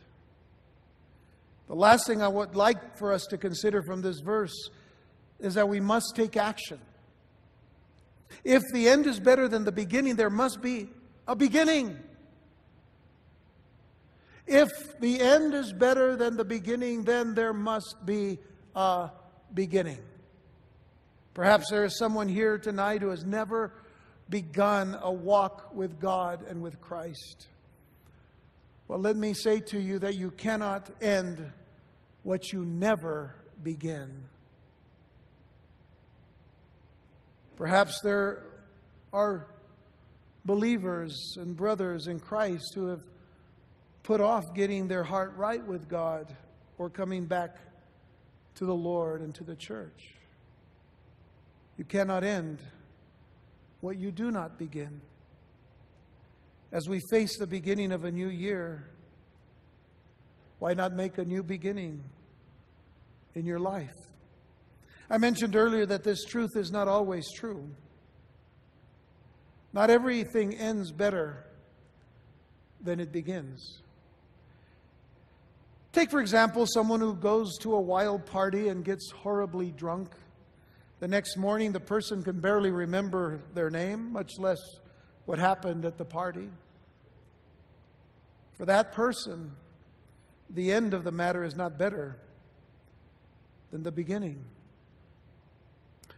[1.67, 4.69] The last thing I would like for us to consider from this verse
[5.39, 6.79] is that we must take action.
[8.43, 10.89] If the end is better than the beginning, there must be
[11.27, 11.97] a beginning.
[14.47, 14.69] If
[14.99, 18.37] the end is better than the beginning, then there must be
[18.75, 19.09] a
[19.53, 19.99] beginning.
[21.33, 23.73] Perhaps there is someone here tonight who has never
[24.29, 27.47] begun a walk with God and with Christ.
[28.87, 31.51] Well, let me say to you that you cannot end
[32.23, 34.25] what you never begin.
[37.57, 38.43] Perhaps there
[39.13, 39.47] are
[40.43, 43.01] believers and brothers in Christ who have
[44.03, 46.35] put off getting their heart right with God
[46.77, 47.57] or coming back
[48.55, 50.15] to the Lord and to the church.
[51.77, 52.59] You cannot end
[53.81, 55.01] what you do not begin.
[56.71, 58.87] As we face the beginning of a new year,
[60.59, 62.03] why not make a new beginning
[63.33, 63.95] in your life?
[65.09, 67.69] I mentioned earlier that this truth is not always true.
[69.73, 71.45] Not everything ends better
[72.81, 73.81] than it begins.
[75.91, 80.09] Take, for example, someone who goes to a wild party and gets horribly drunk.
[80.99, 84.59] The next morning, the person can barely remember their name, much less
[85.25, 86.49] what happened at the party.
[88.57, 89.51] For that person,
[90.49, 92.17] the end of the matter is not better
[93.71, 94.43] than the beginning.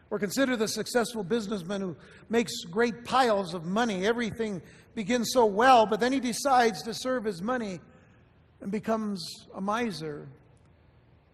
[0.09, 1.95] Or consider the successful businessman who
[2.29, 4.05] makes great piles of money.
[4.05, 4.61] Everything
[4.95, 7.81] begins so well, but then he decides to serve his money
[8.61, 10.27] and becomes a miser.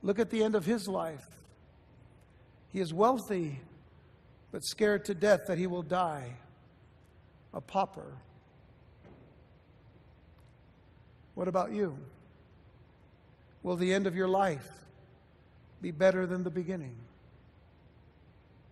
[0.01, 1.25] Look at the end of his life.
[2.71, 3.61] He is wealthy,
[4.51, 6.35] but scared to death that he will die
[7.53, 8.17] a pauper.
[11.35, 11.97] What about you?
[13.61, 14.67] Will the end of your life
[15.81, 16.95] be better than the beginning?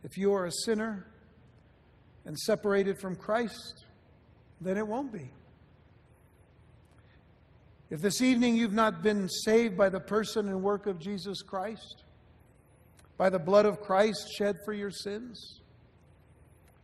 [0.03, 1.07] If you are a sinner
[2.25, 3.85] and separated from Christ,
[4.59, 5.31] then it won't be.
[7.89, 12.03] If this evening you've not been saved by the person and work of Jesus Christ,
[13.17, 15.59] by the blood of Christ shed for your sins,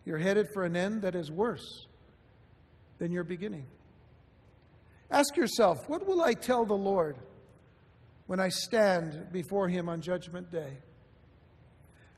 [0.06, 1.88] you're headed for an end that is worse
[2.98, 3.66] than your beginning.
[5.10, 7.18] Ask yourself, what will I tell the Lord
[8.26, 10.78] when I stand before Him on Judgment Day?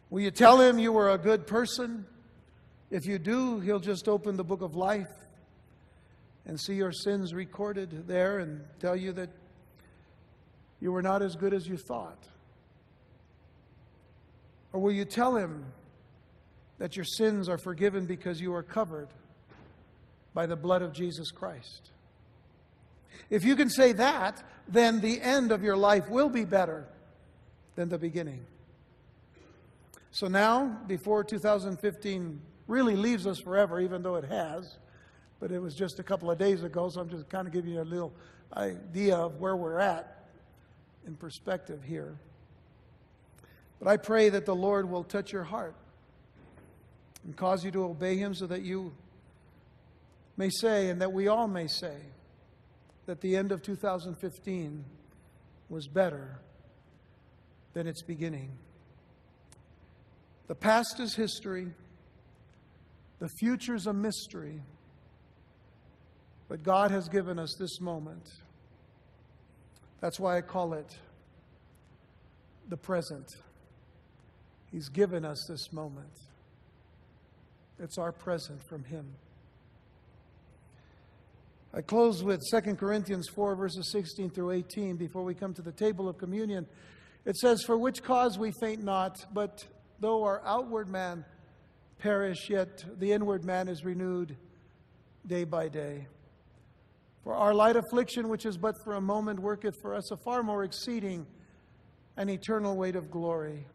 [0.10, 2.06] Will you tell him you were a good person?
[2.90, 5.12] If you do, he'll just open the book of life
[6.46, 9.30] and see your sins recorded there and tell you that
[10.80, 12.24] you were not as good as you thought.
[14.74, 15.66] Or will you tell him
[16.80, 19.10] that your sins are forgiven because you are covered
[20.34, 21.92] by the blood of Jesus Christ?
[23.30, 26.88] If you can say that, then the end of your life will be better
[27.76, 28.46] than the beginning.
[30.12, 34.78] So now, before 2015 really leaves us forever, even though it has,
[35.40, 37.74] but it was just a couple of days ago, so I'm just kind of giving
[37.74, 38.14] you a little
[38.56, 40.26] idea of where we're at
[41.06, 42.18] in perspective here.
[43.80, 45.76] But I pray that the Lord will touch your heart
[47.24, 48.94] and cause you to obey Him so that you
[50.38, 51.96] may say, and that we all may say,
[53.06, 54.86] that the end of 2015
[55.70, 56.40] was better
[57.74, 58.52] than its beginning.
[60.50, 61.68] The past is history,
[63.20, 64.64] the future is a mystery,
[66.48, 68.28] but God has given us this moment.
[70.02, 70.98] That's why I call it
[72.68, 73.28] the present.
[74.72, 76.18] He's given us this moment.
[77.78, 79.06] It's our present from Him.
[81.76, 85.72] I close with 2 Corinthians 4, verses 16 through 18 before we come to the
[85.72, 86.66] table of communion.
[87.24, 89.64] It says, For which cause we faint not, but
[90.00, 91.26] though our outward man
[92.00, 94.36] perish, yet the inward man is renewed
[95.28, 96.08] day by day.
[97.24, 100.42] For our light affliction, which is but for a moment, worketh for us a far
[100.42, 101.28] more exceeding
[102.18, 103.68] and eternal weight of glory.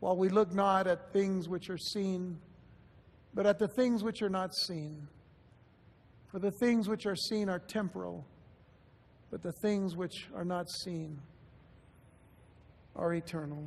[0.00, 2.38] While we look not at things which are seen,
[3.34, 5.06] but at the things which are not seen.
[6.30, 8.26] For the things which are seen are temporal,
[9.30, 11.20] but the things which are not seen
[12.96, 13.64] are eternal.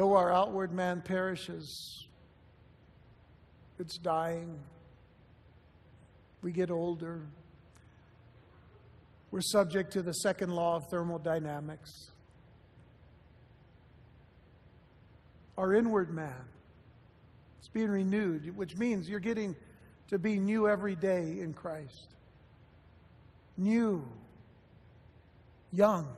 [0.00, 2.06] Though our outward man perishes,
[3.78, 4.58] it's dying.
[6.40, 7.20] We get older.
[9.30, 12.12] We're subject to the second law of thermodynamics.
[15.58, 16.48] Our inward man
[17.60, 19.54] is being renewed, which means you're getting
[20.08, 22.08] to be new every day in Christ.
[23.58, 24.02] new,
[25.70, 26.08] young,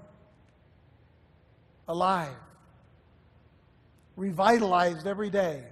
[1.89, 2.37] alive,
[4.17, 5.65] revitalized every day.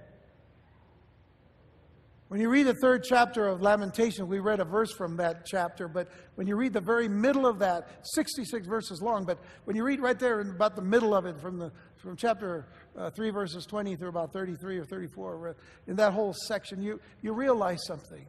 [2.31, 5.89] When you read the third chapter of Lamentations, we read a verse from that chapter,
[5.89, 9.83] but when you read the very middle of that, 66 verses long, but when you
[9.83, 13.31] read right there in about the middle of it, from, the, from chapter uh, 3,
[13.31, 15.53] verses 20 through about 33 or 34, uh,
[15.87, 18.25] in that whole section, you, you realize something.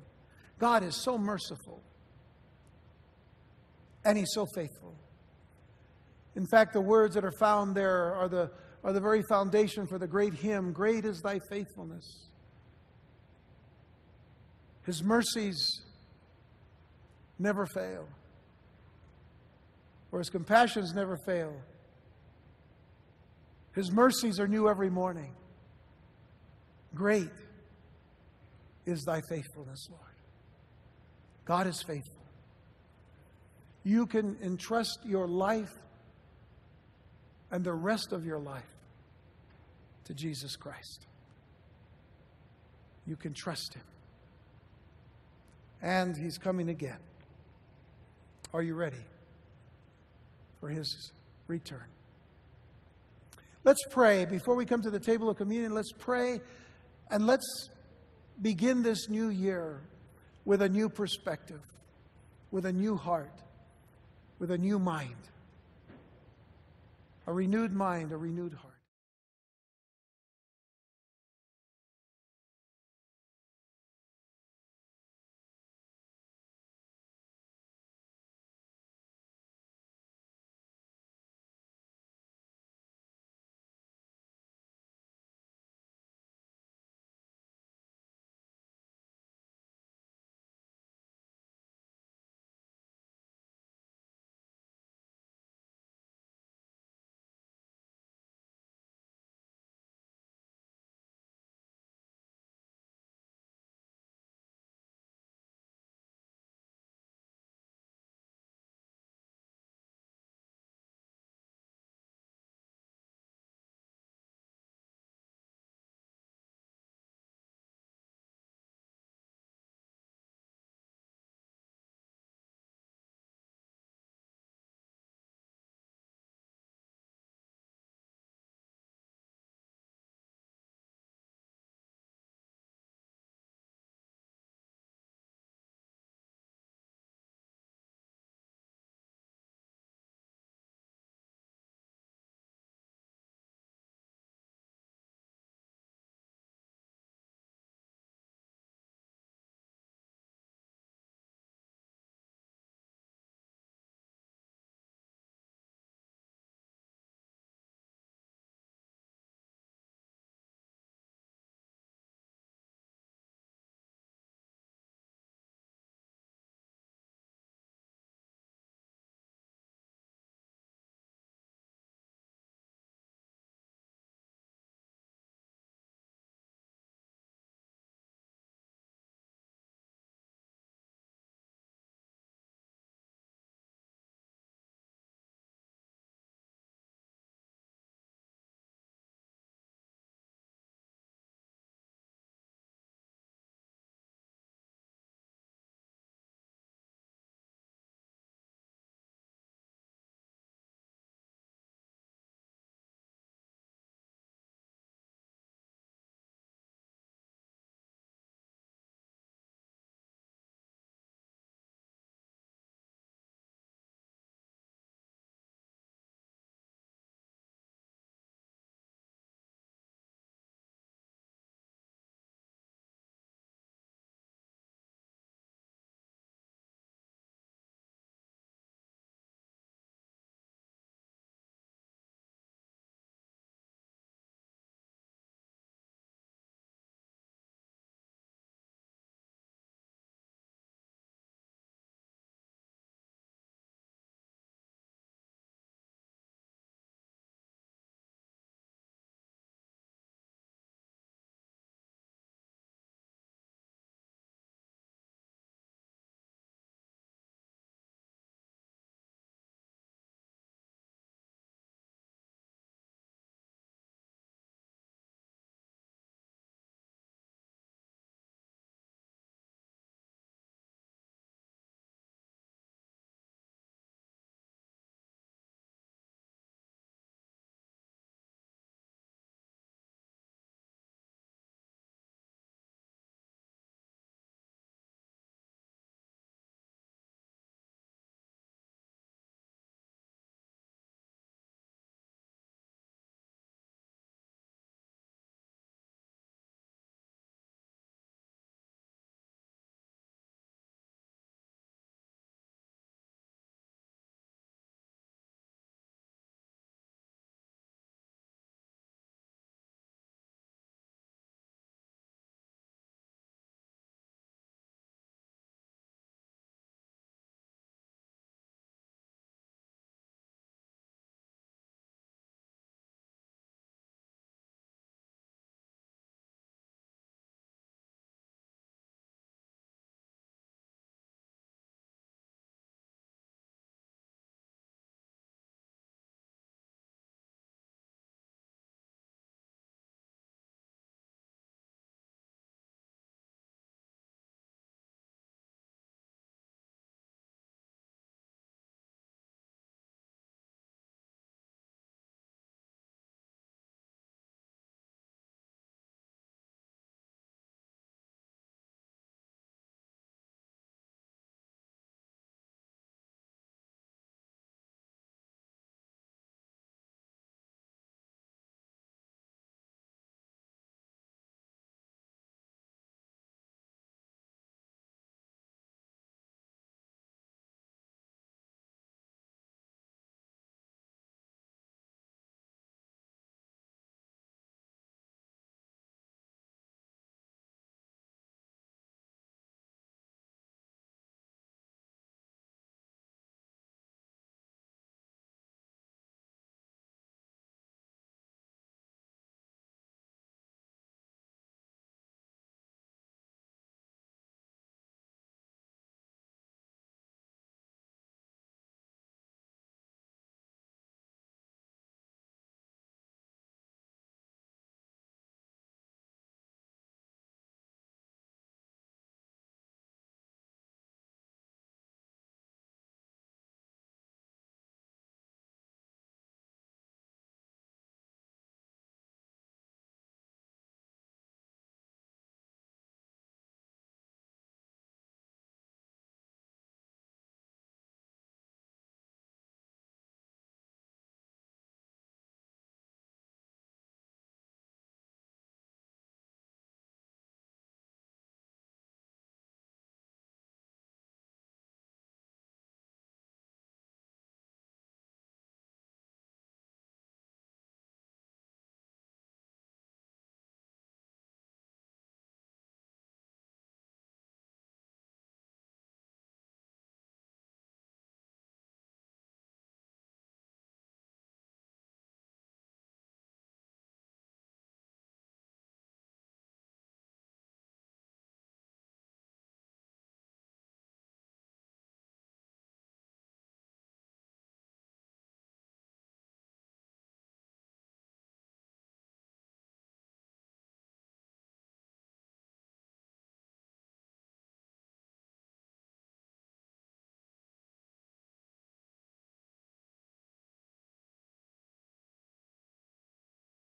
[0.59, 1.81] God is so merciful,
[4.05, 4.97] and He's so faithful.
[6.35, 8.51] In fact, the words that are found there are the,
[8.85, 12.26] are the very foundation for the great hymn Great is Thy faithfulness.
[14.85, 15.83] His mercies
[17.39, 18.09] never fail,
[20.11, 21.55] or His compassions never fail.
[23.74, 25.35] His mercies are new every morning.
[26.95, 27.30] Great
[28.85, 30.03] is thy faithfulness, Lord.
[31.45, 32.22] God is faithful.
[33.85, 35.72] You can entrust your life
[37.53, 38.65] and the rest of your life
[40.07, 41.07] to Jesus Christ.
[43.07, 43.85] You can trust Him
[45.83, 46.99] and he's coming again.
[48.55, 49.05] Are you ready
[50.61, 51.13] for his
[51.49, 51.85] return?
[53.65, 55.75] Let's pray before we come to the table of communion.
[55.75, 56.41] Let's pray
[57.11, 57.69] and let's
[58.41, 59.81] begin this new year
[60.45, 61.61] with a new perspective,
[62.51, 63.43] with a new heart,
[64.39, 65.15] with a new mind,
[67.27, 68.72] a renewed mind, a renewed heart.